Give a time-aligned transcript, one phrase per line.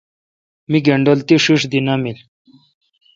[0.69, 2.17] می گینڈل تی ݭݭ دی نامین۔